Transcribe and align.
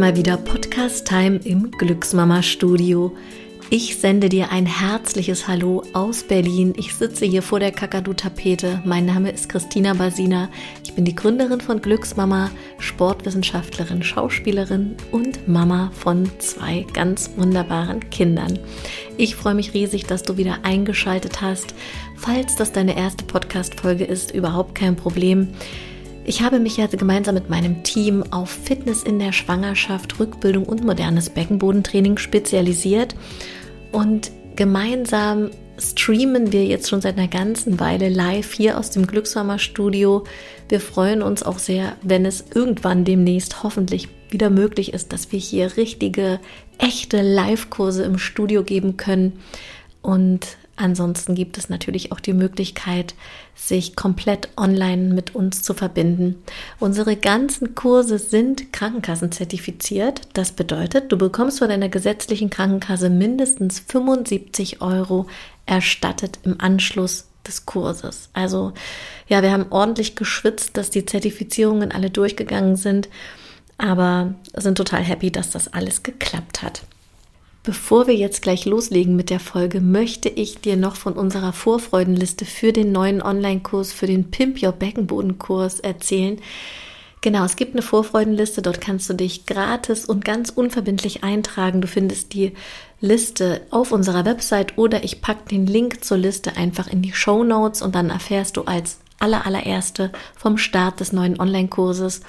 mal 0.00 0.16
wieder 0.16 0.38
Podcast 0.38 1.06
Time 1.06 1.40
im 1.44 1.70
Glücksmama 1.72 2.42
Studio. 2.42 3.14
Ich 3.68 3.98
sende 3.98 4.30
dir 4.30 4.50
ein 4.50 4.64
herzliches 4.64 5.46
Hallo 5.46 5.82
aus 5.92 6.22
Berlin. 6.22 6.72
Ich 6.78 6.94
sitze 6.94 7.26
hier 7.26 7.42
vor 7.42 7.60
der 7.60 7.70
Kakadu-Tapete. 7.70 8.80
Mein 8.86 9.04
Name 9.04 9.30
ist 9.30 9.50
Christina 9.50 9.92
Basina. 9.92 10.48
Ich 10.84 10.94
bin 10.94 11.04
die 11.04 11.14
Gründerin 11.14 11.60
von 11.60 11.82
Glücksmama, 11.82 12.50
Sportwissenschaftlerin, 12.78 14.02
Schauspielerin 14.02 14.96
und 15.12 15.46
Mama 15.46 15.90
von 15.92 16.30
zwei 16.38 16.86
ganz 16.94 17.32
wunderbaren 17.36 18.08
Kindern. 18.08 18.58
Ich 19.18 19.36
freue 19.36 19.54
mich 19.54 19.74
riesig, 19.74 20.06
dass 20.06 20.22
du 20.22 20.38
wieder 20.38 20.60
eingeschaltet 20.62 21.42
hast. 21.42 21.74
Falls 22.16 22.56
das 22.56 22.72
deine 22.72 22.96
erste 22.96 23.26
Podcast-Folge 23.26 24.04
ist, 24.04 24.34
überhaupt 24.34 24.74
kein 24.74 24.96
Problem. 24.96 25.48
Ich 26.30 26.42
habe 26.42 26.60
mich 26.60 26.76
ja 26.76 26.86
gemeinsam 26.86 27.34
mit 27.34 27.50
meinem 27.50 27.82
Team 27.82 28.22
auf 28.30 28.50
Fitness 28.50 29.02
in 29.02 29.18
der 29.18 29.32
Schwangerschaft, 29.32 30.20
Rückbildung 30.20 30.64
und 30.64 30.84
modernes 30.84 31.28
Beckenbodentraining 31.28 32.18
spezialisiert 32.18 33.16
und 33.90 34.30
gemeinsam 34.54 35.50
streamen 35.76 36.52
wir 36.52 36.64
jetzt 36.66 36.88
schon 36.88 37.00
seit 37.00 37.18
einer 37.18 37.26
ganzen 37.26 37.80
Weile 37.80 38.08
live 38.08 38.52
hier 38.52 38.78
aus 38.78 38.90
dem 38.90 39.08
Glückshammer 39.08 39.58
Studio. 39.58 40.22
Wir 40.68 40.78
freuen 40.78 41.22
uns 41.22 41.42
auch 41.42 41.58
sehr, 41.58 41.96
wenn 42.02 42.24
es 42.24 42.44
irgendwann 42.54 43.04
demnächst 43.04 43.64
hoffentlich 43.64 44.06
wieder 44.28 44.50
möglich 44.50 44.94
ist, 44.94 45.12
dass 45.12 45.32
wir 45.32 45.40
hier 45.40 45.76
richtige, 45.76 46.38
echte 46.78 47.22
Live-Kurse 47.22 48.04
im 48.04 48.18
Studio 48.18 48.62
geben 48.62 48.96
können. 48.96 49.40
Und 50.00 50.46
Ansonsten 50.80 51.34
gibt 51.34 51.58
es 51.58 51.68
natürlich 51.68 52.10
auch 52.10 52.20
die 52.20 52.32
Möglichkeit, 52.32 53.14
sich 53.54 53.96
komplett 53.96 54.48
online 54.56 55.12
mit 55.12 55.34
uns 55.34 55.62
zu 55.62 55.74
verbinden. 55.74 56.42
Unsere 56.78 57.16
ganzen 57.16 57.74
Kurse 57.74 58.18
sind 58.18 58.72
Krankenkassenzertifiziert. 58.72 60.22
Das 60.32 60.52
bedeutet, 60.52 61.12
du 61.12 61.18
bekommst 61.18 61.58
von 61.58 61.68
deiner 61.68 61.90
gesetzlichen 61.90 62.48
Krankenkasse 62.48 63.10
mindestens 63.10 63.80
75 63.80 64.80
Euro 64.80 65.26
erstattet 65.66 66.38
im 66.44 66.58
Anschluss 66.58 67.26
des 67.46 67.66
Kurses. 67.66 68.30
Also 68.32 68.72
ja, 69.28 69.42
wir 69.42 69.52
haben 69.52 69.66
ordentlich 69.68 70.16
geschwitzt, 70.16 70.78
dass 70.78 70.88
die 70.88 71.04
Zertifizierungen 71.04 71.92
alle 71.92 72.08
durchgegangen 72.08 72.76
sind, 72.76 73.10
aber 73.76 74.34
sind 74.56 74.76
total 74.76 75.02
happy, 75.02 75.30
dass 75.30 75.50
das 75.50 75.68
alles 75.74 76.02
geklappt 76.02 76.62
hat. 76.62 76.84
Bevor 77.62 78.06
wir 78.06 78.14
jetzt 78.14 78.40
gleich 78.40 78.64
loslegen 78.64 79.16
mit 79.16 79.28
der 79.28 79.38
Folge, 79.38 79.82
möchte 79.82 80.30
ich 80.30 80.60
dir 80.62 80.78
noch 80.78 80.96
von 80.96 81.12
unserer 81.12 81.52
Vorfreudenliste 81.52 82.46
für 82.46 82.72
den 82.72 82.90
neuen 82.90 83.20
Online-Kurs, 83.20 83.92
für 83.92 84.06
den 84.06 84.30
Pimp 84.30 84.62
Your 84.62 84.72
Beckenboden-Kurs 84.72 85.80
erzählen. 85.80 86.40
Genau, 87.20 87.44
es 87.44 87.56
gibt 87.56 87.74
eine 87.74 87.82
Vorfreudenliste, 87.82 88.62
dort 88.62 88.80
kannst 88.80 89.10
du 89.10 89.12
dich 89.12 89.44
gratis 89.44 90.06
und 90.06 90.24
ganz 90.24 90.48
unverbindlich 90.48 91.22
eintragen. 91.22 91.82
Du 91.82 91.86
findest 91.86 92.32
die 92.32 92.52
Liste 93.02 93.60
auf 93.68 93.92
unserer 93.92 94.24
Website 94.24 94.78
oder 94.78 95.04
ich 95.04 95.20
packe 95.20 95.50
den 95.50 95.66
Link 95.66 96.02
zur 96.02 96.16
Liste 96.16 96.56
einfach 96.56 96.86
in 96.86 97.02
die 97.02 97.12
Show 97.12 97.44
Notes 97.44 97.82
und 97.82 97.94
dann 97.94 98.08
erfährst 98.08 98.56
du 98.56 98.62
als 98.62 99.00
aller 99.18 99.44
allererste 99.44 100.12
vom 100.34 100.56
Start 100.56 101.00
des 101.00 101.12
neuen 101.12 101.38
Online-Kurses, 101.38 102.22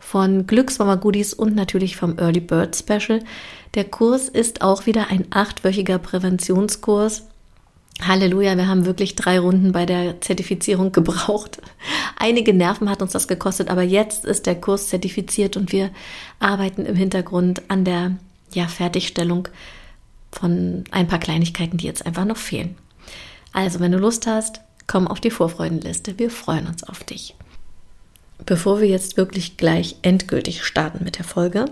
von 0.00 0.46
Glücksmama 0.46 0.94
Goodies 0.94 1.34
und 1.34 1.54
natürlich 1.54 1.96
vom 1.96 2.18
Early 2.18 2.40
Bird 2.40 2.74
Special. 2.74 3.20
Der 3.74 3.84
Kurs 3.84 4.28
ist 4.28 4.62
auch 4.62 4.86
wieder 4.86 5.08
ein 5.08 5.26
achtwöchiger 5.30 5.98
Präventionskurs. 5.98 7.24
Halleluja, 8.00 8.56
wir 8.56 8.68
haben 8.68 8.86
wirklich 8.86 9.16
drei 9.16 9.38
Runden 9.38 9.72
bei 9.72 9.84
der 9.84 10.20
Zertifizierung 10.20 10.92
gebraucht. 10.92 11.60
Einige 12.16 12.54
Nerven 12.54 12.88
hat 12.88 13.02
uns 13.02 13.12
das 13.12 13.28
gekostet, 13.28 13.68
aber 13.68 13.82
jetzt 13.82 14.24
ist 14.24 14.46
der 14.46 14.54
Kurs 14.54 14.88
zertifiziert 14.88 15.56
und 15.56 15.72
wir 15.72 15.90
arbeiten 16.38 16.86
im 16.86 16.96
Hintergrund 16.96 17.62
an 17.68 17.84
der 17.84 18.16
ja, 18.52 18.68
Fertigstellung 18.68 19.48
von 20.32 20.84
ein 20.90 21.08
paar 21.08 21.18
Kleinigkeiten, 21.18 21.78
die 21.78 21.86
jetzt 21.86 22.06
einfach 22.06 22.24
noch 22.24 22.36
fehlen. 22.36 22.76
Also, 23.52 23.80
wenn 23.80 23.92
du 23.92 23.98
Lust 23.98 24.26
hast, 24.26 24.60
komm 24.86 25.08
auf 25.08 25.20
die 25.20 25.30
Vorfreudenliste. 25.30 26.18
Wir 26.18 26.30
freuen 26.30 26.66
uns 26.66 26.84
auf 26.84 27.02
dich. 27.02 27.34
Bevor 28.46 28.80
wir 28.80 28.88
jetzt 28.88 29.16
wirklich 29.16 29.56
gleich 29.56 29.96
endgültig 30.02 30.64
starten 30.64 31.02
mit 31.04 31.18
der 31.18 31.24
Folge, 31.24 31.66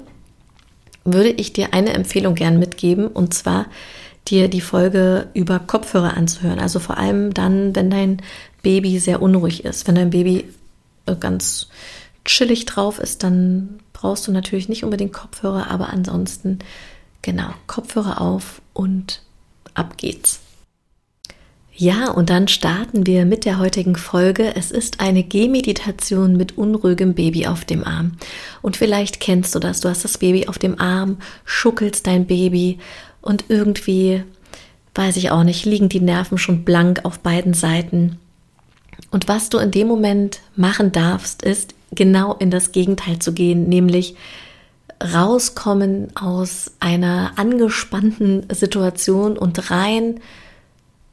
würde 1.12 1.30
ich 1.30 1.52
dir 1.52 1.72
eine 1.72 1.92
Empfehlung 1.92 2.34
gern 2.34 2.58
mitgeben 2.58 3.06
und 3.08 3.34
zwar 3.34 3.66
dir 4.28 4.48
die 4.48 4.60
Folge 4.60 5.28
über 5.34 5.58
Kopfhörer 5.58 6.16
anzuhören. 6.16 6.58
Also 6.58 6.80
vor 6.80 6.98
allem 6.98 7.32
dann, 7.32 7.74
wenn 7.76 7.90
dein 7.90 8.22
Baby 8.62 8.98
sehr 8.98 9.22
unruhig 9.22 9.64
ist. 9.64 9.86
Wenn 9.86 9.94
dein 9.94 10.10
Baby 10.10 10.44
äh, 11.06 11.14
ganz 11.14 11.68
chillig 12.24 12.64
drauf 12.66 12.98
ist, 12.98 13.22
dann 13.22 13.78
brauchst 13.92 14.26
du 14.26 14.32
natürlich 14.32 14.68
nicht 14.68 14.84
unbedingt 14.84 15.12
Kopfhörer, 15.12 15.70
aber 15.70 15.90
ansonsten 15.90 16.58
genau 17.22 17.50
Kopfhörer 17.66 18.20
auf 18.20 18.60
und 18.72 19.22
ab 19.74 19.96
geht's. 19.96 20.40
Ja, 21.78 22.10
und 22.10 22.30
dann 22.30 22.48
starten 22.48 23.06
wir 23.06 23.26
mit 23.26 23.44
der 23.44 23.58
heutigen 23.58 23.96
Folge. 23.96 24.56
Es 24.56 24.70
ist 24.70 25.00
eine 25.00 25.22
Gehmeditation 25.22 26.34
mit 26.34 26.56
unruhigem 26.56 27.12
Baby 27.12 27.46
auf 27.46 27.66
dem 27.66 27.84
Arm. 27.84 28.12
Und 28.62 28.78
vielleicht 28.78 29.20
kennst 29.20 29.54
du 29.54 29.58
das. 29.58 29.82
Du 29.82 29.90
hast 29.90 30.02
das 30.02 30.16
Baby 30.16 30.48
auf 30.48 30.58
dem 30.58 30.80
Arm, 30.80 31.18
schuckelst 31.44 32.06
dein 32.06 32.26
Baby 32.26 32.78
und 33.20 33.44
irgendwie, 33.48 34.24
weiß 34.94 35.18
ich 35.18 35.30
auch 35.30 35.44
nicht, 35.44 35.66
liegen 35.66 35.90
die 35.90 36.00
Nerven 36.00 36.38
schon 36.38 36.64
blank 36.64 37.00
auf 37.04 37.18
beiden 37.18 37.52
Seiten. 37.52 38.18
Und 39.10 39.28
was 39.28 39.50
du 39.50 39.58
in 39.58 39.70
dem 39.70 39.86
Moment 39.86 40.40
machen 40.56 40.92
darfst, 40.92 41.42
ist 41.42 41.74
genau 41.92 42.36
in 42.36 42.50
das 42.50 42.72
Gegenteil 42.72 43.18
zu 43.18 43.34
gehen, 43.34 43.68
nämlich 43.68 44.14
rauskommen 45.12 46.16
aus 46.16 46.72
einer 46.80 47.32
angespannten 47.36 48.46
Situation 48.50 49.36
und 49.36 49.70
rein 49.70 50.20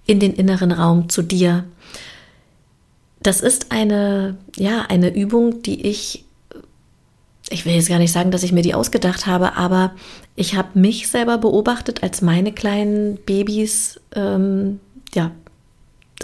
in 0.05 0.19
den 0.19 0.33
inneren 0.33 0.71
Raum 0.71 1.09
zu 1.09 1.21
dir. 1.21 1.65
Das 3.21 3.41
ist 3.41 3.71
eine, 3.71 4.37
ja, 4.57 4.81
eine 4.89 5.15
Übung, 5.15 5.61
die 5.61 5.87
ich, 5.87 6.25
ich 7.49 7.65
will 7.65 7.73
jetzt 7.73 7.89
gar 7.89 7.99
nicht 7.99 8.11
sagen, 8.11 8.31
dass 8.31 8.43
ich 8.43 8.51
mir 8.51 8.63
die 8.63 8.73
ausgedacht 8.73 9.27
habe, 9.27 9.55
aber 9.55 9.93
ich 10.35 10.55
habe 10.55 10.77
mich 10.77 11.07
selber 11.07 11.37
beobachtet, 11.37 12.03
als 12.03 12.21
meine 12.21 12.51
kleinen 12.51 13.17
Babys, 13.17 13.99
ähm, 14.15 14.79
ja, 15.13 15.31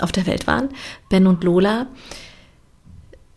auf 0.01 0.11
der 0.11 0.25
Welt 0.28 0.47
waren, 0.47 0.69
Ben 1.09 1.28
und 1.28 1.44
Lola. 1.44 1.88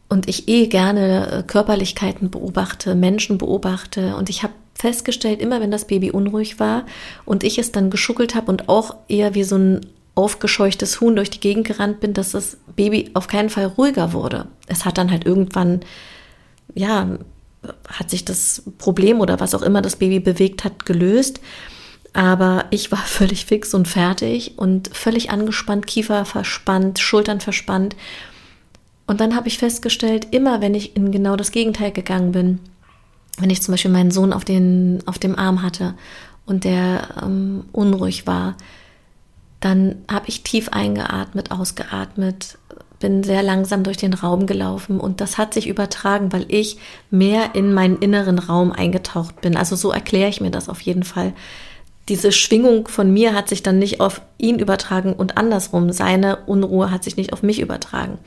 Und 0.08 0.28
ich 0.28 0.48
eh 0.48 0.66
gerne 0.66 1.44
Körperlichkeiten 1.46 2.30
beobachte, 2.30 2.94
Menschen 2.94 3.38
beobachte. 3.38 4.16
Und 4.16 4.28
ich 4.28 4.42
habe 4.42 4.52
festgestellt, 4.74 5.40
immer 5.40 5.60
wenn 5.60 5.70
das 5.70 5.86
Baby 5.86 6.10
unruhig 6.10 6.58
war 6.60 6.84
und 7.24 7.44
ich 7.44 7.58
es 7.58 7.72
dann 7.72 7.90
geschuckelt 7.90 8.34
habe 8.34 8.50
und 8.50 8.68
auch 8.68 8.96
eher 9.08 9.34
wie 9.34 9.44
so 9.44 9.56
ein 9.56 9.80
aufgescheuchtes 10.14 11.00
Huhn 11.00 11.16
durch 11.16 11.30
die 11.30 11.40
Gegend 11.40 11.66
gerannt 11.66 12.00
bin, 12.00 12.12
dass 12.12 12.32
das 12.32 12.58
Baby 12.76 13.10
auf 13.14 13.28
keinen 13.28 13.50
Fall 13.50 13.66
ruhiger 13.66 14.12
wurde. 14.12 14.46
Es 14.66 14.84
hat 14.84 14.98
dann 14.98 15.10
halt 15.10 15.24
irgendwann, 15.24 15.80
ja, 16.74 17.18
hat 17.88 18.10
sich 18.10 18.24
das 18.24 18.62
Problem 18.78 19.20
oder 19.20 19.40
was 19.40 19.54
auch 19.54 19.62
immer 19.62 19.82
das 19.82 19.96
Baby 19.96 20.20
bewegt 20.20 20.64
hat, 20.64 20.84
gelöst. 20.84 21.40
Aber 22.12 22.66
ich 22.70 22.92
war 22.92 22.98
völlig 23.06 23.46
fix 23.46 23.72
und 23.72 23.88
fertig 23.88 24.58
und 24.58 24.94
völlig 24.94 25.30
angespannt, 25.30 25.86
Kiefer 25.86 26.24
verspannt, 26.24 26.98
Schultern 26.98 27.40
verspannt. 27.40 27.96
Und 29.06 29.20
dann 29.20 29.34
habe 29.34 29.48
ich 29.48 29.58
festgestellt, 29.58 30.28
immer 30.30 30.60
wenn 30.60 30.74
ich 30.74 30.94
in 30.96 31.10
genau 31.10 31.36
das 31.36 31.52
Gegenteil 31.52 31.90
gegangen 31.90 32.32
bin, 32.32 32.60
wenn 33.38 33.50
ich 33.50 33.62
zum 33.62 33.72
Beispiel 33.72 33.90
meinen 33.90 34.10
Sohn 34.10 34.32
auf, 34.32 34.44
den, 34.44 35.02
auf 35.06 35.18
dem 35.18 35.38
Arm 35.38 35.62
hatte 35.62 35.94
und 36.44 36.64
der 36.64 37.08
ähm, 37.22 37.64
unruhig 37.72 38.26
war, 38.26 38.56
dann 39.62 40.04
habe 40.10 40.28
ich 40.28 40.42
tief 40.42 40.68
eingeatmet, 40.70 41.52
ausgeatmet, 41.52 42.58
bin 42.98 43.22
sehr 43.22 43.42
langsam 43.42 43.84
durch 43.84 43.96
den 43.96 44.12
Raum 44.12 44.46
gelaufen 44.46 45.00
und 45.00 45.20
das 45.20 45.38
hat 45.38 45.54
sich 45.54 45.68
übertragen, 45.68 46.32
weil 46.32 46.46
ich 46.48 46.78
mehr 47.10 47.54
in 47.54 47.72
meinen 47.72 47.98
inneren 47.98 48.38
Raum 48.38 48.72
eingetaucht 48.72 49.40
bin. 49.40 49.56
Also 49.56 49.76
so 49.76 49.90
erkläre 49.90 50.28
ich 50.28 50.40
mir 50.40 50.50
das 50.50 50.68
auf 50.68 50.80
jeden 50.80 51.04
Fall. 51.04 51.32
Diese 52.08 52.32
Schwingung 52.32 52.88
von 52.88 53.12
mir 53.12 53.34
hat 53.34 53.48
sich 53.48 53.62
dann 53.62 53.78
nicht 53.78 54.00
auf 54.00 54.20
ihn 54.36 54.58
übertragen 54.58 55.12
und 55.12 55.36
andersrum. 55.36 55.92
Seine 55.92 56.38
Unruhe 56.46 56.90
hat 56.90 57.04
sich 57.04 57.16
nicht 57.16 57.32
auf 57.32 57.44
mich 57.44 57.60
übertragen. 57.60 58.18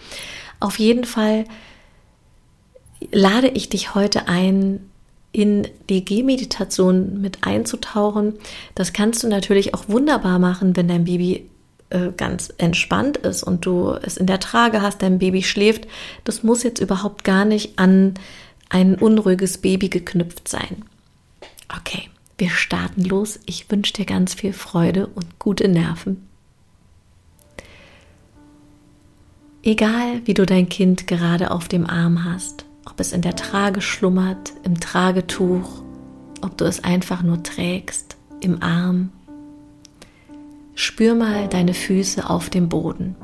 Auf 0.62 0.80
jeden 0.80 1.04
Fall 1.04 1.44
lade 3.12 3.50
ich 3.50 3.68
dich 3.68 3.94
heute 3.94 4.30
ein, 4.30 4.90
in 5.36 5.68
die 5.90 6.06
Gehmeditation 6.06 7.20
mit 7.20 7.40
einzutauchen. 7.46 8.36
Das 8.74 8.94
kannst 8.94 9.22
du 9.22 9.28
natürlich 9.28 9.74
auch 9.74 9.90
wunderbar 9.90 10.40
machen, 10.40 10.78
wenn 10.78 10.88
dein 10.88 11.04
Baby 11.04 11.50
äh, 11.90 12.12
ganz 12.16 12.54
entspannt 12.58 13.18
ist 13.18 13.44
und 13.44 13.66
du 13.66 13.92
es 14.02 14.16
in 14.16 14.28
der 14.28 14.40
Trage 14.40 14.82
hast, 14.82 15.02
dein 15.02 15.20
Baby 15.20 15.44
schläft. 15.44 15.88
Das 16.24 16.42
muss 16.42 16.64
jetzt 16.64 16.80
überhaupt 16.80 17.26
gar 17.26 17.44
nicht 17.44 17.78
an 17.78 18.14
ein 18.70 18.96
unruhiges 18.96 19.58
Baby 19.58 19.90
geknüpft 19.90 20.48
sein. 20.48 20.84
Okay, 21.78 22.10
wir 22.38 22.50
starten 22.50 23.04
los. 23.04 23.40
Ich 23.46 23.70
wünsche 23.70 23.94
dir 23.94 24.06
ganz 24.06 24.34
viel 24.34 24.54
Freude 24.54 25.08
und 25.08 25.38
gute 25.38 25.68
Nerven. 25.68 26.28
Egal, 29.64 30.22
wie 30.26 30.34
du 30.34 30.46
dein 30.46 30.70
Kind 30.70 31.08
gerade 31.08 31.52
auf 31.52 31.68
dem 31.68 31.90
Arm 31.90 32.24
hast, 32.24 32.65
ob 32.96 33.02
es 33.02 33.12
in 33.12 33.22
der 33.22 33.36
Trage 33.36 33.82
schlummert, 33.82 34.54
im 34.64 34.80
Tragetuch, 34.80 35.84
ob 36.42 36.58
du 36.58 36.64
es 36.64 36.82
einfach 36.86 37.24
nur 37.24 37.44
trägst, 37.44 38.16
im 38.40 38.64
Arm. 38.64 39.10
Spür 40.76 41.14
mal 41.14 41.50
deine 41.50 41.74
Füße 41.74 42.30
auf 42.30 42.50
dem 42.50 42.70
Boden. 42.70 43.18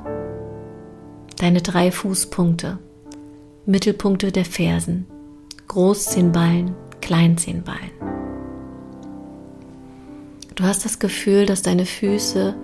Deine 1.37 1.61
drei 1.61 1.89
Fußpunkte, 1.89 2.79
Mittelpunkte 3.65 4.33
der 4.33 4.43
Fersen, 4.43 5.05
Großzehenballen, 5.69 6.75
Kleinzehenballen. 6.99 7.91
Du 10.55 10.65
hast 10.65 10.83
das 10.83 10.99
Gefühl, 10.99 11.45
dass 11.45 11.61
deine 11.61 11.85
Füße 11.85 12.55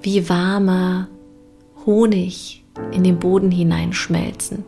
wie 0.00 0.26
warmer 0.30 1.08
Honig 1.84 2.64
in 2.92 3.04
den 3.04 3.18
Boden 3.18 3.50
hineinschmelzen, 3.50 4.64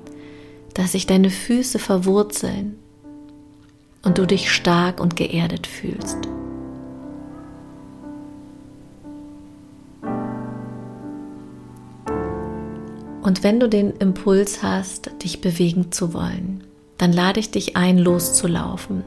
dass 0.74 0.92
sich 0.92 1.06
deine 1.06 1.30
Füße 1.30 1.78
verwurzeln 1.78 2.76
und 4.02 4.18
du 4.18 4.26
dich 4.26 4.50
stark 4.50 5.00
und 5.00 5.16
geerdet 5.16 5.66
fühlst. 5.66 6.18
Und 13.22 13.44
wenn 13.44 13.60
du 13.60 13.68
den 13.68 13.92
Impuls 13.92 14.62
hast, 14.62 15.10
dich 15.22 15.40
bewegen 15.40 15.92
zu 15.92 16.12
wollen, 16.12 16.64
dann 16.98 17.12
lade 17.12 17.40
ich 17.40 17.50
dich 17.50 17.76
ein, 17.76 17.98
loszulaufen. 17.98 19.04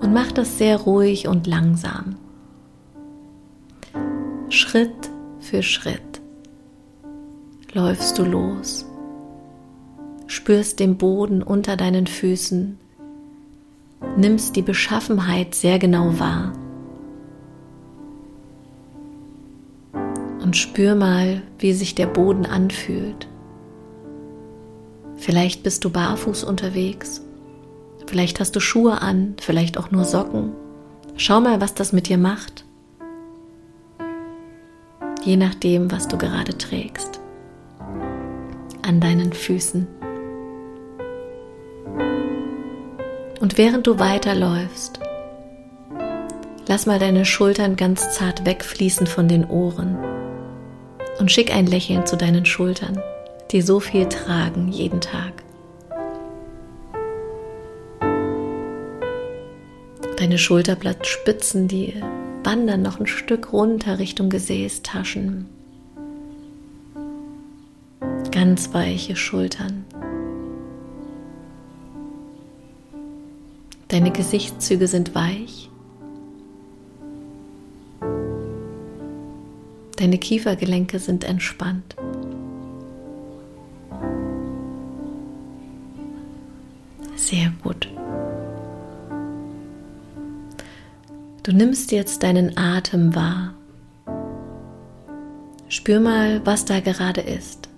Und 0.00 0.12
mach 0.12 0.32
das 0.32 0.58
sehr 0.58 0.76
ruhig 0.76 1.26
und 1.26 1.46
langsam. 1.46 2.16
Schritt 4.48 5.10
für 5.40 5.62
Schritt 5.62 6.20
läufst 7.72 8.18
du 8.18 8.24
los, 8.24 8.85
spürst 10.26 10.80
den 10.80 10.96
Boden 10.96 11.42
unter 11.42 11.76
deinen 11.76 12.06
Füßen, 12.06 12.78
nimmst 14.16 14.56
die 14.56 14.62
Beschaffenheit 14.62 15.54
sehr 15.54 15.78
genau 15.78 16.18
wahr 16.18 16.52
und 20.42 20.56
spür 20.56 20.94
mal, 20.94 21.42
wie 21.58 21.72
sich 21.72 21.94
der 21.94 22.06
Boden 22.06 22.46
anfühlt. 22.46 23.26
Vielleicht 25.16 25.62
bist 25.62 25.84
du 25.84 25.90
barfuß 25.90 26.44
unterwegs, 26.44 27.22
vielleicht 28.06 28.38
hast 28.38 28.54
du 28.54 28.60
Schuhe 28.60 29.02
an, 29.02 29.34
vielleicht 29.40 29.78
auch 29.78 29.90
nur 29.90 30.04
Socken. 30.04 30.52
Schau 31.16 31.40
mal, 31.40 31.60
was 31.60 31.74
das 31.74 31.92
mit 31.92 32.08
dir 32.08 32.18
macht, 32.18 32.64
je 35.24 35.36
nachdem, 35.36 35.90
was 35.90 36.06
du 36.08 36.18
gerade 36.18 36.56
trägst 36.56 37.20
an 38.82 39.00
deinen 39.00 39.32
Füßen. 39.32 39.95
Und 43.46 43.58
während 43.58 43.86
du 43.86 44.00
weiterläufst, 44.00 44.98
lass 46.66 46.84
mal 46.84 46.98
deine 46.98 47.24
Schultern 47.24 47.76
ganz 47.76 48.12
zart 48.12 48.44
wegfließen 48.44 49.06
von 49.06 49.28
den 49.28 49.44
Ohren 49.44 49.96
und 51.20 51.30
schick 51.30 51.54
ein 51.54 51.68
Lächeln 51.68 52.04
zu 52.06 52.16
deinen 52.16 52.44
Schultern, 52.44 53.00
die 53.52 53.62
so 53.62 53.78
viel 53.78 54.08
tragen 54.08 54.66
jeden 54.66 55.00
Tag. 55.00 55.44
Deine 60.16 60.38
Schulterblattspitzen, 60.38 61.68
die 61.68 61.94
wandern 62.42 62.82
noch 62.82 62.98
ein 62.98 63.06
Stück 63.06 63.52
runter 63.52 64.00
Richtung 64.00 64.28
Gesäßtaschen 64.28 65.46
ganz 68.32 68.74
weiche 68.74 69.16
Schultern. 69.16 69.84
Deine 73.96 74.10
Gesichtszüge 74.10 74.88
sind 74.88 75.14
weich. 75.14 75.70
Deine 79.96 80.18
Kiefergelenke 80.18 80.98
sind 80.98 81.24
entspannt. 81.24 81.96
Sehr 87.14 87.50
gut. 87.62 87.88
Du 91.42 91.52
nimmst 91.52 91.90
jetzt 91.90 92.22
deinen 92.22 92.58
Atem 92.58 93.14
wahr. 93.14 93.54
Spür 95.70 96.00
mal, 96.00 96.44
was 96.44 96.66
da 96.66 96.80
gerade 96.80 97.22
ist. 97.22 97.70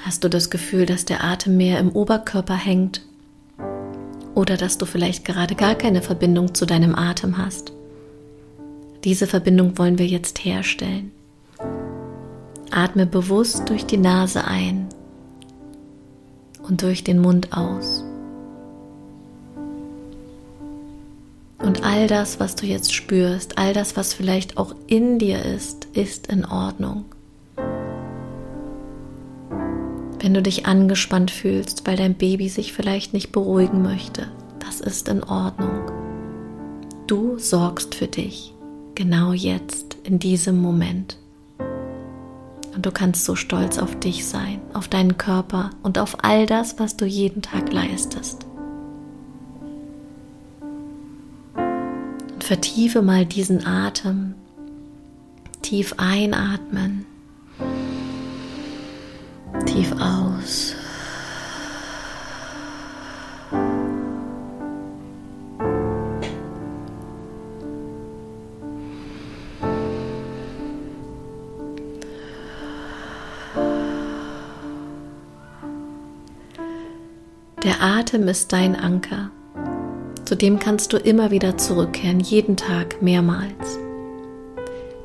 Hast 0.00 0.22
du 0.22 0.28
das 0.28 0.48
Gefühl, 0.48 0.86
dass 0.86 1.06
der 1.06 1.24
Atem 1.24 1.56
mehr 1.56 1.80
im 1.80 1.90
Oberkörper 1.90 2.54
hängt? 2.54 3.04
Oder 4.34 4.56
dass 4.56 4.78
du 4.78 4.86
vielleicht 4.86 5.24
gerade 5.24 5.54
gar 5.54 5.74
keine 5.74 6.02
Verbindung 6.02 6.54
zu 6.54 6.66
deinem 6.66 6.94
Atem 6.94 7.38
hast? 7.38 7.72
Diese 9.04 9.26
Verbindung 9.26 9.78
wollen 9.78 9.98
wir 9.98 10.06
jetzt 10.06 10.44
herstellen. 10.44 11.10
Atme 12.70 13.06
bewusst 13.06 13.68
durch 13.68 13.84
die 13.86 13.96
Nase 13.96 14.44
ein 14.44 14.88
und 16.62 16.82
durch 16.82 17.02
den 17.02 17.20
Mund 17.20 17.52
aus. 17.52 18.04
Und 21.58 21.84
all 21.84 22.06
das, 22.06 22.40
was 22.40 22.54
du 22.54 22.66
jetzt 22.66 22.94
spürst, 22.94 23.58
all 23.58 23.74
das, 23.74 23.96
was 23.96 24.14
vielleicht 24.14 24.56
auch 24.56 24.74
in 24.86 25.18
dir 25.18 25.44
ist, 25.44 25.86
ist 25.92 26.28
in 26.28 26.44
Ordnung. 26.44 27.04
Wenn 30.20 30.34
du 30.34 30.42
dich 30.42 30.66
angespannt 30.66 31.30
fühlst, 31.30 31.86
weil 31.86 31.96
dein 31.96 32.14
Baby 32.14 32.50
sich 32.50 32.74
vielleicht 32.74 33.14
nicht 33.14 33.32
beruhigen 33.32 33.82
möchte, 33.82 34.30
das 34.58 34.80
ist 34.80 35.08
in 35.08 35.24
Ordnung. 35.24 35.90
Du 37.06 37.38
sorgst 37.38 37.94
für 37.94 38.06
dich, 38.06 38.54
genau 38.94 39.32
jetzt, 39.32 39.96
in 40.04 40.18
diesem 40.18 40.60
Moment. 40.60 41.16
Und 42.74 42.84
du 42.84 42.92
kannst 42.92 43.24
so 43.24 43.34
stolz 43.34 43.78
auf 43.78 43.98
dich 43.98 44.26
sein, 44.26 44.60
auf 44.74 44.88
deinen 44.88 45.16
Körper 45.16 45.70
und 45.82 45.98
auf 45.98 46.22
all 46.22 46.44
das, 46.44 46.78
was 46.78 46.98
du 46.98 47.06
jeden 47.06 47.40
Tag 47.40 47.72
leistest. 47.72 48.46
Und 51.54 52.44
vertiefe 52.44 53.00
mal 53.00 53.24
diesen 53.24 53.66
Atem. 53.66 54.34
Tief 55.62 55.94
einatmen 55.96 57.06
Der 77.62 77.82
Atem 77.82 78.26
ist 78.26 78.54
dein 78.54 78.74
Anker. 78.74 79.30
Zu 80.24 80.34
dem 80.34 80.58
kannst 80.58 80.94
du 80.94 80.96
immer 80.96 81.30
wieder 81.30 81.58
zurückkehren, 81.58 82.18
jeden 82.18 82.56
Tag 82.56 83.02
mehrmals. 83.02 83.78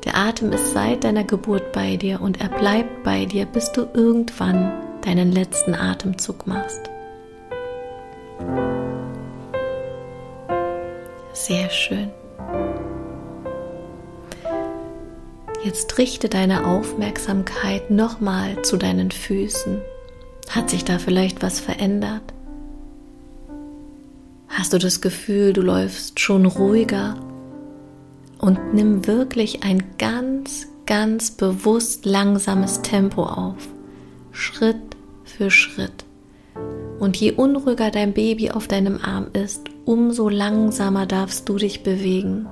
Der 0.06 0.16
Atem 0.16 0.52
ist 0.52 0.72
seit 0.72 1.04
deiner 1.04 1.24
Geburt 1.24 1.72
bei 1.72 1.96
dir 1.96 2.22
und 2.22 2.40
er 2.40 2.48
bleibt 2.48 3.02
bei 3.04 3.26
dir, 3.26 3.44
bis 3.44 3.72
du 3.72 3.86
irgendwann 3.92 4.72
deinen 5.02 5.32
letzten 5.32 5.74
Atemzug 5.74 6.46
machst. 6.46 6.80
Sehr 11.34 11.68
schön. 11.68 12.10
Jetzt 15.62 15.98
richte 15.98 16.30
deine 16.30 16.66
Aufmerksamkeit 16.66 17.90
nochmal 17.90 18.62
zu 18.62 18.78
deinen 18.78 19.10
Füßen. 19.10 19.82
Hat 20.48 20.70
sich 20.70 20.86
da 20.86 20.98
vielleicht 20.98 21.42
was 21.42 21.60
verändert? 21.60 22.22
Hast 24.56 24.72
du 24.72 24.78
das 24.78 25.02
Gefühl, 25.02 25.52
du 25.52 25.60
läufst 25.60 26.18
schon 26.18 26.46
ruhiger 26.46 27.16
und 28.38 28.72
nimm 28.72 29.06
wirklich 29.06 29.64
ein 29.64 29.84
ganz, 29.98 30.66
ganz 30.86 31.30
bewusst 31.30 32.06
langsames 32.06 32.80
Tempo 32.80 33.24
auf, 33.24 33.68
Schritt 34.32 34.96
für 35.24 35.50
Schritt. 35.50 36.06
Und 36.98 37.18
je 37.18 37.32
unruhiger 37.32 37.90
dein 37.90 38.14
Baby 38.14 38.50
auf 38.50 38.66
deinem 38.66 38.98
Arm 39.02 39.26
ist, 39.34 39.68
umso 39.84 40.30
langsamer 40.30 41.04
darfst 41.04 41.46
du 41.50 41.58
dich 41.58 41.82
bewegen. 41.82 42.46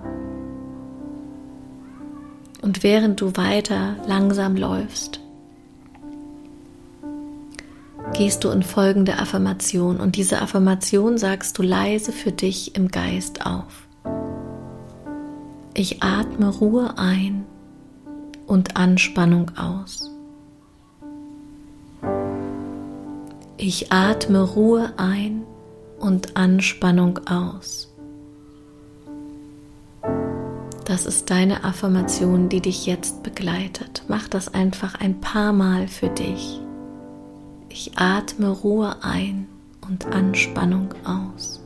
Und 2.61 2.83
während 2.83 3.23
du 3.23 3.35
weiter 3.39 3.97
langsam 4.07 4.57
läufst, 4.57 5.21
gehst 8.15 8.45
du 8.45 8.51
in 8.51 8.63
folgende 8.63 9.19
Affirmation 9.19 9.99
und 9.99 10.17
diese 10.17 10.41
Affirmation 10.41 11.19
sagst 11.19 11.59
du 11.59 11.63
leise 11.63 12.13
für 12.13 12.33
dich 12.33 12.77
im 12.77 12.89
Geist 12.89 13.45
auf. 13.45 13.89
Ich 15.75 16.03
atme 16.03 16.49
Ruhe 16.49 16.97
ein 16.97 17.45
und 18.47 18.77
Anspannung 18.77 19.51
aus. 19.59 20.11
Ich 23.57 23.93
atme 23.93 24.43
Ruhe 24.43 24.93
ein 24.97 25.43
und 25.99 26.37
Anspannung 26.37 27.21
aus. 27.27 27.93
Das 30.85 31.07
ist 31.07 31.31
deine 31.31 31.65
Affirmation, 31.65 32.49
die 32.49 32.61
dich 32.61 32.87
jetzt 32.87 33.23
begleitet. 33.23 34.05
Mach 34.07 34.29
das 34.29 34.53
einfach 34.53 35.01
ein 35.01 35.21
paar 35.21 35.53
Mal 35.53 35.89
für 35.89 36.11
dich. 36.11 36.61
Ich 37.77 37.99
atme 37.99 38.51
Ruhe 38.51 39.03
ein 39.03 39.49
und 39.81 40.07
Anspannung 40.07 40.95
aus. 41.05 41.61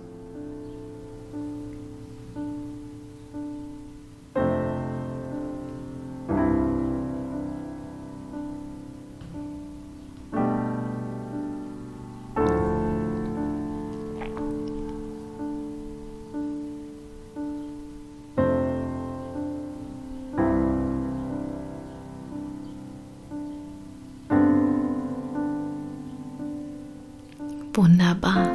Wunderbar. 27.79 28.51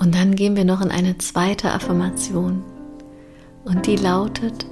Und 0.00 0.16
dann 0.16 0.34
gehen 0.34 0.56
wir 0.56 0.64
noch 0.64 0.80
in 0.80 0.90
eine 0.90 1.16
zweite 1.18 1.70
Affirmation. 1.70 2.64
Und 3.64 3.86
die 3.86 3.94
lautet, 3.94 4.66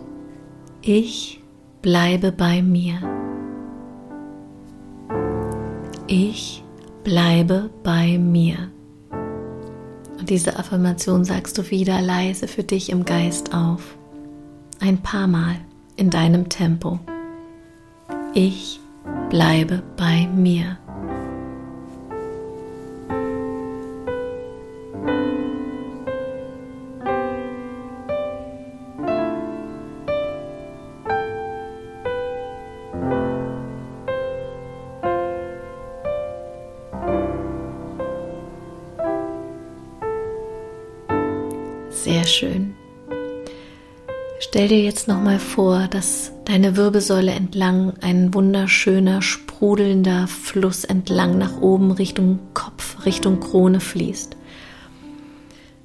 ich 0.82 1.40
bleibe 1.82 2.32
bei 2.32 2.62
mir. 2.62 2.98
Ich 6.08 6.64
bleibe 7.04 7.70
bei 7.84 8.18
mir. 8.18 8.72
Und 10.18 10.30
diese 10.30 10.58
Affirmation 10.58 11.24
sagst 11.24 11.58
du 11.58 11.70
wieder 11.70 12.02
leise 12.02 12.48
für 12.48 12.64
dich 12.64 12.90
im 12.90 13.04
Geist 13.04 13.54
auf. 13.54 13.96
Ein 14.80 14.98
paar 14.98 15.28
Mal 15.28 15.54
in 15.94 16.10
deinem 16.10 16.48
Tempo. 16.48 16.98
Ich 18.34 18.80
bleibe 19.28 19.82
bei 19.96 20.26
mir. 20.34 20.78
Stell 44.42 44.68
dir 44.68 44.80
jetzt 44.80 45.06
noch 45.06 45.20
mal 45.20 45.38
vor, 45.38 45.86
dass 45.88 46.32
deine 46.46 46.74
Wirbelsäule 46.74 47.30
entlang 47.30 47.92
ein 48.00 48.32
wunderschöner, 48.32 49.20
sprudelnder 49.20 50.26
Fluss 50.28 50.84
entlang 50.84 51.36
nach 51.36 51.60
oben 51.60 51.90
Richtung 51.90 52.38
Kopf, 52.54 53.04
Richtung 53.04 53.38
Krone 53.40 53.80
fließt. 53.80 54.36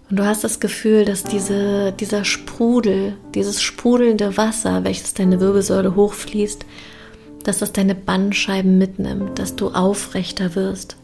Und 0.09 0.17
du 0.17 0.25
hast 0.25 0.45
das 0.45 0.62
Gefühl, 0.62 1.03
dass 1.03 1.25
diese, 1.25 1.91
dieser 1.91 2.24
Sprudel, 2.24 3.17
dieses 3.33 3.62
sprudelnde 3.62 4.38
Wasser, 4.38 4.85
welches 4.85 5.13
deine 5.13 5.41
Wirbelsäule 5.41 5.93
hochfließt, 5.97 6.65
dass 7.43 7.57
das 7.57 7.74
deine 7.74 7.93
Bandscheiben 7.93 8.77
mitnimmt, 8.77 9.38
dass 9.38 9.57
du 9.57 9.71
aufrechter 9.71 10.55
wirst, 10.55 10.95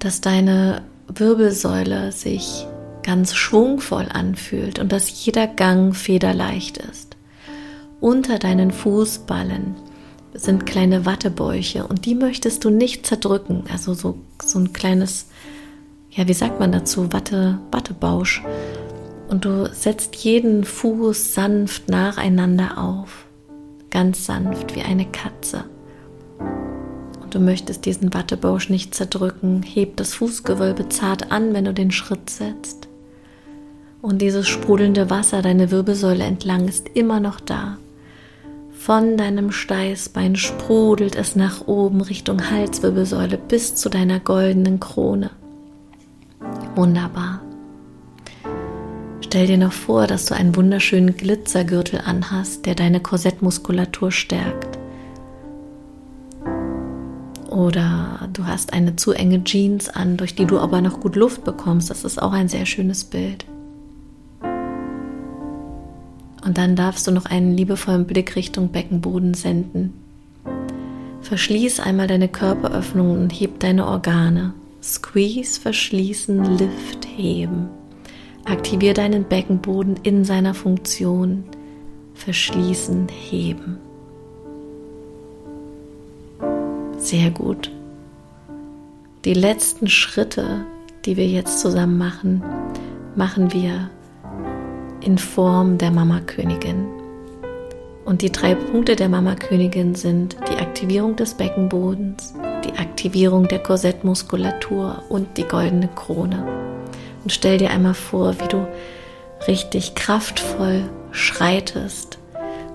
dass 0.00 0.20
deine 0.20 0.82
Wirbelsäule 1.08 2.12
sich 2.12 2.66
ganz 3.02 3.34
schwungvoll 3.34 4.08
anfühlt 4.12 4.78
und 4.78 4.92
dass 4.92 5.24
jeder 5.24 5.46
Gang 5.46 5.94
federleicht 5.94 6.78
ist. 6.78 7.16
Unter 8.00 8.38
deinen 8.38 8.72
Fußballen 8.72 9.76
sind 10.34 10.66
kleine 10.66 11.06
Wattebäuche 11.06 11.86
und 11.86 12.06
die 12.06 12.14
möchtest 12.14 12.64
du 12.64 12.70
nicht 12.70 13.06
zerdrücken. 13.06 13.64
Also 13.70 13.94
so, 13.94 14.18
so 14.42 14.58
ein 14.58 14.72
kleines, 14.72 15.26
ja, 16.10 16.26
wie 16.26 16.34
sagt 16.34 16.58
man 16.58 16.72
dazu, 16.72 17.12
Watte, 17.12 17.58
Wattebausch. 17.70 18.42
Und 19.28 19.44
du 19.44 19.68
setzt 19.72 20.16
jeden 20.16 20.64
Fuß 20.64 21.34
sanft 21.34 21.88
nacheinander 21.88 22.78
auf. 22.78 23.26
Ganz 23.90 24.26
sanft 24.26 24.74
wie 24.74 24.82
eine 24.82 25.06
Katze. 25.06 25.64
Und 27.22 27.34
du 27.34 27.40
möchtest 27.40 27.86
diesen 27.86 28.12
Wattebausch 28.14 28.68
nicht 28.68 28.94
zerdrücken. 28.94 29.62
Heb 29.62 29.96
das 29.96 30.14
Fußgewölbe 30.14 30.88
zart 30.88 31.30
an, 31.30 31.54
wenn 31.54 31.66
du 31.66 31.74
den 31.74 31.90
Schritt 31.90 32.30
setzt. 32.30 32.81
Und 34.02 34.20
dieses 34.20 34.48
sprudelnde 34.48 35.10
Wasser, 35.10 35.42
deine 35.42 35.70
Wirbelsäule 35.70 36.24
entlang, 36.24 36.66
ist 36.66 36.88
immer 36.94 37.20
noch 37.20 37.38
da. 37.38 37.78
Von 38.72 39.16
deinem 39.16 39.52
Steißbein 39.52 40.34
sprudelt 40.34 41.14
es 41.14 41.36
nach 41.36 41.68
oben 41.68 42.00
Richtung 42.00 42.50
Halswirbelsäule 42.50 43.38
bis 43.38 43.76
zu 43.76 43.88
deiner 43.88 44.18
goldenen 44.18 44.80
Krone. 44.80 45.30
Wunderbar. 46.74 47.42
Stell 49.20 49.46
dir 49.46 49.56
noch 49.56 49.72
vor, 49.72 50.08
dass 50.08 50.26
du 50.26 50.34
einen 50.34 50.56
wunderschönen 50.56 51.16
Glitzergürtel 51.16 52.00
anhast, 52.04 52.66
der 52.66 52.74
deine 52.74 52.98
Korsettmuskulatur 52.98 54.10
stärkt. 54.10 54.80
Oder 57.48 58.28
du 58.32 58.46
hast 58.46 58.72
eine 58.72 58.96
zu 58.96 59.12
enge 59.12 59.44
Jeans 59.44 59.88
an, 59.88 60.16
durch 60.16 60.34
die 60.34 60.46
du 60.46 60.58
aber 60.58 60.80
noch 60.80 60.98
gut 60.98 61.14
Luft 61.14 61.44
bekommst. 61.44 61.88
Das 61.88 62.02
ist 62.02 62.20
auch 62.20 62.32
ein 62.32 62.48
sehr 62.48 62.66
schönes 62.66 63.04
Bild. 63.04 63.44
Und 66.44 66.58
dann 66.58 66.76
darfst 66.76 67.06
du 67.06 67.12
noch 67.12 67.26
einen 67.26 67.56
liebevollen 67.56 68.06
Blick 68.06 68.34
Richtung 68.36 68.68
Beckenboden 68.68 69.34
senden. 69.34 69.94
Verschließ 71.22 71.80
einmal 71.80 72.08
deine 72.08 72.28
Körperöffnungen 72.28 73.22
und 73.22 73.30
heb 73.30 73.60
deine 73.60 73.86
Organe. 73.86 74.52
Squeeze, 74.82 75.60
verschließen, 75.60 76.58
lift, 76.58 77.06
heben. 77.16 77.68
Aktivier 78.44 78.92
deinen 78.92 79.24
Beckenboden 79.24 79.96
in 80.02 80.24
seiner 80.24 80.52
Funktion. 80.52 81.44
Verschließen, 82.14 83.06
heben. 83.08 83.78
Sehr 86.98 87.30
gut. 87.30 87.70
Die 89.24 89.34
letzten 89.34 89.88
Schritte, 89.88 90.66
die 91.04 91.16
wir 91.16 91.28
jetzt 91.28 91.60
zusammen 91.60 91.98
machen, 91.98 92.42
machen 93.14 93.52
wir 93.52 93.90
in 95.04 95.18
Form 95.18 95.78
der 95.78 95.90
Mama-Königin. 95.90 96.86
Und 98.04 98.22
die 98.22 98.32
drei 98.32 98.54
Punkte 98.54 98.96
der 98.96 99.08
Mama-Königin 99.08 99.94
sind 99.94 100.36
die 100.50 100.56
Aktivierung 100.56 101.16
des 101.16 101.34
Beckenbodens, 101.34 102.34
die 102.64 102.78
Aktivierung 102.78 103.48
der 103.48 103.60
Korsettmuskulatur 103.60 105.02
und 105.08 105.36
die 105.36 105.44
goldene 105.44 105.88
Krone. 105.94 106.46
Und 107.22 107.32
stell 107.32 107.58
dir 107.58 107.70
einmal 107.70 107.94
vor, 107.94 108.34
wie 108.40 108.48
du 108.48 108.66
richtig 109.46 109.94
kraftvoll 109.94 110.88
schreitest 111.12 112.18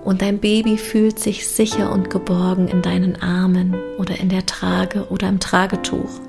und 0.04 0.22
dein 0.22 0.38
Baby 0.38 0.78
fühlt 0.78 1.18
sich 1.18 1.46
sicher 1.48 1.92
und 1.92 2.08
geborgen 2.08 2.68
in 2.68 2.82
deinen 2.82 3.20
Armen 3.20 3.76
oder 3.98 4.18
in 4.18 4.28
der 4.30 4.46
Trage 4.46 5.06
oder 5.10 5.28
im 5.28 5.40
Tragetuch. 5.40 6.20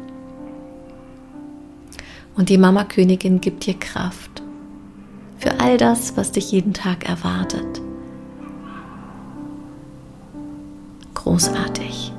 Und 2.36 2.50
die 2.50 2.58
Mama-Königin 2.58 3.40
gibt 3.42 3.66
dir 3.66 3.76
Kraft 3.76 4.39
für 5.40 5.60
all 5.60 5.78
das, 5.78 6.18
was 6.18 6.34
dich 6.34 6.52
jeden 6.52 6.74
Tag 6.74 7.08
erwartet. 7.08 7.82
Großartig. 11.14 12.12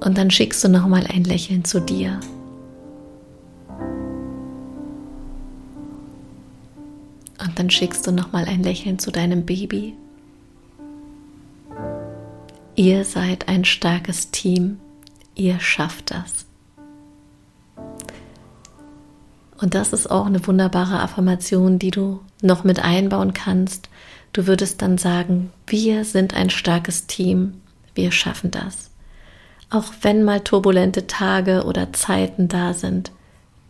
Und 0.00 0.18
dann 0.18 0.30
schickst 0.30 0.64
du 0.64 0.68
noch 0.68 0.86
mal 0.86 1.06
ein 1.06 1.24
Lächeln 1.24 1.64
zu 1.64 1.80
dir. 1.80 2.20
Und 7.38 7.58
dann 7.58 7.70
schickst 7.70 8.06
du 8.06 8.12
noch 8.12 8.32
mal 8.32 8.44
ein 8.46 8.62
Lächeln 8.62 8.98
zu 8.98 9.10
deinem 9.10 9.44
Baby. 9.44 9.94
Ihr 12.74 13.04
seid 13.04 13.48
ein 13.48 13.64
starkes 13.64 14.30
Team. 14.30 14.78
Ihr 15.34 15.60
schafft 15.60 16.10
das. 16.10 16.46
Und 19.58 19.74
das 19.74 19.92
ist 19.92 20.10
auch 20.10 20.26
eine 20.26 20.46
wunderbare 20.46 21.00
Affirmation, 21.00 21.78
die 21.78 21.90
du 21.90 22.20
noch 22.42 22.64
mit 22.64 22.80
einbauen 22.80 23.32
kannst. 23.32 23.88
Du 24.32 24.46
würdest 24.46 24.82
dann 24.82 24.98
sagen, 24.98 25.50
wir 25.66 26.04
sind 26.04 26.34
ein 26.34 26.50
starkes 26.50 27.06
Team, 27.06 27.54
wir 27.94 28.12
schaffen 28.12 28.50
das. 28.50 28.90
Auch 29.70 29.92
wenn 30.02 30.24
mal 30.24 30.40
turbulente 30.40 31.06
Tage 31.06 31.64
oder 31.64 31.92
Zeiten 31.92 32.48
da 32.48 32.74
sind, 32.74 33.12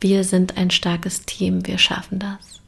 wir 0.01 0.25
sind 0.25 0.57
ein 0.57 0.71
starkes 0.71 1.25
Team, 1.25 1.67
wir 1.67 1.79
schaffen 1.79 2.19
das. 2.19 2.61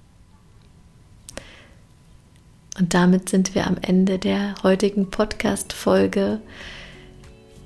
Und 2.79 2.95
damit 2.95 3.29
sind 3.29 3.57
wir 3.57 3.67
am 3.67 3.77
Ende 3.83 4.19
der 4.19 4.55
heutigen 4.63 5.11
Podcast-Folge. 5.11 6.41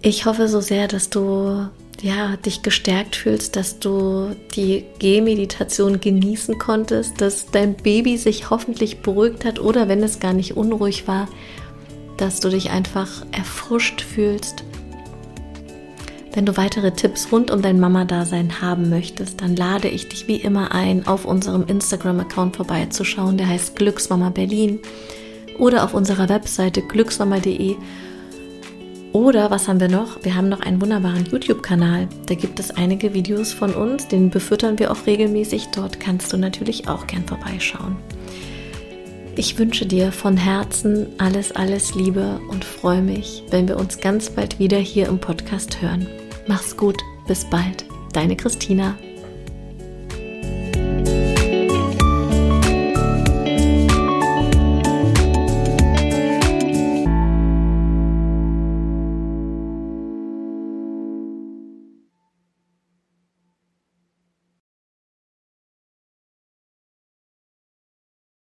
Ich 0.00 0.24
hoffe 0.24 0.48
so 0.48 0.60
sehr, 0.60 0.88
dass 0.88 1.10
du 1.10 1.68
ja, 2.00 2.36
dich 2.36 2.62
gestärkt 2.62 3.16
fühlst, 3.16 3.54
dass 3.56 3.78
du 3.78 4.34
die 4.56 4.84
Gehmeditation 4.98 6.00
genießen 6.00 6.58
konntest, 6.58 7.20
dass 7.20 7.46
dein 7.46 7.74
Baby 7.74 8.16
sich 8.16 8.50
hoffentlich 8.50 9.00
beruhigt 9.00 9.44
hat 9.44 9.60
oder 9.60 9.88
wenn 9.88 10.02
es 10.02 10.18
gar 10.18 10.32
nicht 10.32 10.56
unruhig 10.56 11.06
war, 11.06 11.28
dass 12.16 12.40
du 12.40 12.48
dich 12.48 12.70
einfach 12.70 13.24
erfrischt 13.30 14.00
fühlst. 14.00 14.64
Wenn 16.34 16.46
du 16.46 16.56
weitere 16.56 16.92
Tipps 16.92 17.30
rund 17.30 17.50
um 17.50 17.60
dein 17.60 17.78
Mama-Dasein 17.78 18.62
haben 18.62 18.88
möchtest, 18.88 19.42
dann 19.42 19.54
lade 19.54 19.88
ich 19.88 20.08
dich 20.08 20.28
wie 20.28 20.36
immer 20.36 20.72
ein, 20.72 21.06
auf 21.06 21.26
unserem 21.26 21.66
Instagram-Account 21.66 22.56
vorbeizuschauen. 22.56 23.36
Der 23.36 23.48
heißt 23.48 23.76
Glücksmama 23.76 24.30
Berlin 24.30 24.80
oder 25.58 25.84
auf 25.84 25.92
unserer 25.92 26.30
Webseite 26.30 26.80
glücksmama.de 26.80 27.76
oder 29.12 29.50
was 29.50 29.68
haben 29.68 29.80
wir 29.80 29.88
noch? 29.88 30.24
Wir 30.24 30.34
haben 30.34 30.48
noch 30.48 30.60
einen 30.60 30.80
wunderbaren 30.80 31.26
YouTube-Kanal. 31.26 32.08
Da 32.26 32.34
gibt 32.34 32.58
es 32.58 32.70
einige 32.70 33.12
Videos 33.12 33.52
von 33.52 33.74
uns, 33.74 34.08
den 34.08 34.30
befüttern 34.30 34.78
wir 34.78 34.90
auch 34.90 35.06
regelmäßig. 35.06 35.68
Dort 35.74 36.00
kannst 36.00 36.32
du 36.32 36.38
natürlich 36.38 36.88
auch 36.88 37.06
gern 37.06 37.24
vorbeischauen. 37.26 37.96
Ich 39.36 39.58
wünsche 39.58 39.86
dir 39.86 40.12
von 40.12 40.36
Herzen 40.36 41.06
alles, 41.18 41.52
alles 41.52 41.94
Liebe 41.94 42.40
und 42.50 42.64
freue 42.64 43.02
mich, 43.02 43.42
wenn 43.50 43.66
wir 43.66 43.78
uns 43.78 43.98
ganz 43.98 44.30
bald 44.30 44.58
wieder 44.58 44.78
hier 44.78 45.08
im 45.08 45.18
Podcast 45.18 45.80
hören. 45.80 46.06
Mach's 46.46 46.76
gut, 46.76 46.98
bis 47.26 47.44
bald, 47.44 47.86
deine 48.12 48.36
Christina. 48.36 48.94